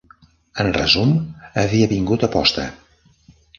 En 0.63 0.71
resum, 0.77 1.11
havia 1.65 1.91
vingut 1.93 2.27
a 2.29 2.33
posta. 2.39 2.69